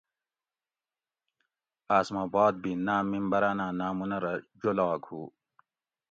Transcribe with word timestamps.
آۤس 1.97 2.07
ما 2.15 2.23
باد 2.33 2.53
بھی 2.63 2.71
ناۤم 2.85 3.05
ممبراناۤں 3.11 3.71
نامونہ 3.79 4.17
رہ 4.23 4.33
جولاگ 4.61 5.01
ہُو 5.09 5.21